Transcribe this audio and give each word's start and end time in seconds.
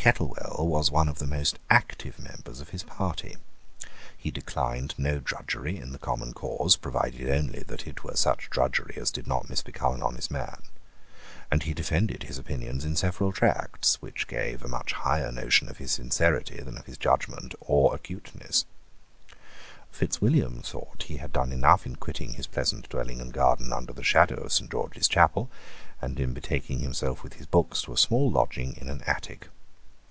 Kettlewell 0.00 0.64
was 0.66 0.90
one 0.90 1.10
of 1.10 1.18
the 1.18 1.26
most 1.26 1.58
active 1.68 2.18
members 2.18 2.62
of 2.62 2.70
his 2.70 2.82
party: 2.84 3.36
he 4.16 4.30
declined 4.30 4.94
no 4.96 5.18
drudgery 5.20 5.76
in 5.76 5.92
the 5.92 5.98
common 5.98 6.32
cause, 6.32 6.74
provided 6.74 7.28
only 7.30 7.60
that 7.64 7.86
it 7.86 8.02
were 8.02 8.16
such 8.16 8.48
drudgery 8.48 8.96
as 8.96 9.10
did 9.10 9.26
not 9.26 9.48
misbecome 9.50 9.96
an 9.96 10.02
honest 10.02 10.30
man; 10.30 10.62
and 11.50 11.64
he 11.64 11.74
defended 11.74 12.22
his 12.22 12.38
opinions 12.38 12.82
in 12.82 12.96
several 12.96 13.30
tracts, 13.30 14.00
which 14.00 14.26
give 14.26 14.64
a 14.64 14.68
much 14.68 14.94
higher 14.94 15.30
notion 15.30 15.68
of 15.68 15.76
his 15.76 15.92
sincerity 15.92 16.62
than 16.62 16.78
of 16.78 16.86
his 16.86 16.96
judgment 16.96 17.54
or 17.60 17.94
acuteness, 17.94 18.64
Fitzwilliam 19.92 20.62
thought 20.62 20.92
that 21.00 21.08
he 21.08 21.18
had 21.18 21.30
done 21.30 21.52
enough 21.52 21.84
in 21.84 21.94
quitting 21.96 22.32
his 22.32 22.46
pleasant 22.46 22.88
dwelling 22.88 23.20
and 23.20 23.34
garden 23.34 23.70
under 23.70 23.92
the 23.92 24.02
shadow 24.02 24.36
of 24.36 24.52
Saint 24.54 24.70
George's 24.70 25.06
Chapel, 25.08 25.50
and 26.00 26.18
in 26.18 26.32
betaking 26.32 26.78
himself 26.78 27.22
with 27.22 27.34
his 27.34 27.44
books 27.46 27.82
to 27.82 27.92
a 27.92 27.98
small 27.98 28.30
lodging 28.30 28.74
in 28.78 28.88
an 28.88 29.02
attic. 29.02 29.48